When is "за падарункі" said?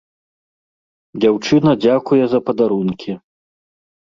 2.33-3.11